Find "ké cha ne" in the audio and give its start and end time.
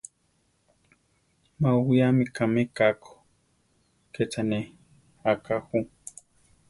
4.13-4.59